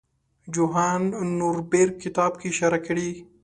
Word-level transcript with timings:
جوهان 0.53 1.01
نوربیرګ 1.39 1.93
کتاب 2.03 2.31
کې 2.39 2.47
اشاره 2.53 2.79
کړې. 2.85 3.09